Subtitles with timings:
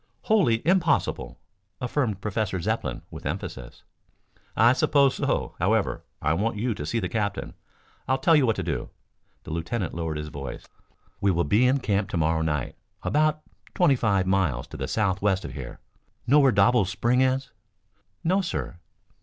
[0.23, 1.39] "Wholly impossible,"
[1.79, 3.83] affirmed Professor Zepplin with emphasis.
[4.57, 5.53] "I suppose so.
[5.59, 7.53] However, I want you to see the captain.
[8.07, 8.89] I'll tell you what to do."
[9.43, 10.65] The lieutenant lowered his voice.
[11.19, 13.41] "We will be in camp to morrow night about
[13.75, 15.79] twenty five miles to the southwest of here.
[16.25, 17.51] Know where Doble's Spring is?"
[18.23, 18.79] "No, sir."